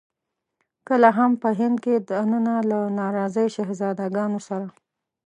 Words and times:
کله 0.87 1.09
هم 1.17 1.31
په 1.41 1.49
هند 1.59 1.77
کې 1.83 1.93
دننه 2.09 2.55
له 2.69 2.79
ناراضي 2.99 3.45
شهزاده 3.55 4.05
ګانو 4.15 4.39
سره. 4.47 4.67